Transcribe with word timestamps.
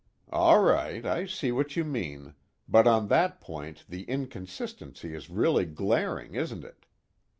"All 0.31 0.61
right, 0.63 1.05
I 1.05 1.27
see 1.27 1.51
what 1.51 1.75
you 1.75 1.83
mean, 1.83 2.33
but 2.67 2.87
on 2.87 3.07
that 3.09 3.39
point 3.39 3.83
the 3.87 4.01
inconsistency 4.05 5.13
is 5.13 5.29
really 5.29 5.65
glaring, 5.65 6.33
isn't 6.33 6.63
it? 6.63 6.87